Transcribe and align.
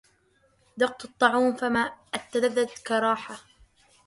ذقت 0.79 1.05
الطعوم 1.05 1.55
فما 1.55 1.93
التذذت 2.15 2.83
كراحة 2.87 3.35